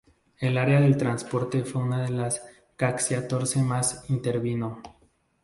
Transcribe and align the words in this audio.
El 0.39 0.57
área 0.57 0.81
del 0.81 0.97
transporte 0.97 1.63
fue 1.63 1.83
una 1.83 2.01
de 2.01 2.09
las 2.09 2.39
que 2.39 2.55
Cacciatore 2.75 3.61
más 3.61 4.03
intervino. 4.09 4.81